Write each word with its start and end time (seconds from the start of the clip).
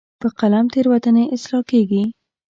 په 0.21 0.27
قلم 0.39 0.65
تیروتنې 0.73 1.23
اصلاح 1.35 1.63
کېږي. 1.71 2.03